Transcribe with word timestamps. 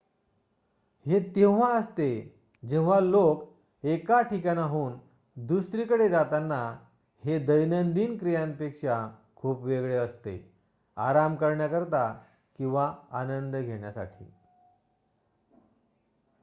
हे 1.05 1.19
तेव्हा 1.35 1.77
असते 1.77 2.37
जेव्हा 2.63 2.99
लोक 2.99 3.43
एका 3.85 4.21
ठिकाणाहून 4.21 4.93
दुसरीकडे 5.37 6.09
जातात 6.09 6.51
हे 7.25 7.39
दैनंदिन 7.39 8.17
क्रियांपेक्षा 8.17 9.07
खूप 9.35 9.63
वेगळे 9.63 9.95
असते 9.95 10.53
आराम 10.97 11.35
करण्याकरिता 11.35 12.17
आणि 12.59 12.97
आनंद 13.11 13.55
घेण्यासाठी 13.55 14.31